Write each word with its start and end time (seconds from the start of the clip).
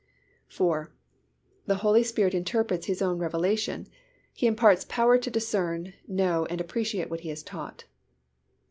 IV. 0.49 0.87
_The 1.67 1.75
Holy 1.75 2.01
Spirit 2.01 2.33
interprets 2.33 2.87
His 2.87 3.03
own 3.03 3.19
revelation. 3.19 3.87
He 4.33 4.47
imparts 4.47 4.83
power 4.89 5.19
to 5.19 5.29
discern, 5.29 5.93
know 6.07 6.47
and 6.47 6.59
appreciate 6.59 7.11
what 7.11 7.19
He 7.19 7.29
has 7.29 7.43
taught. 7.43 7.83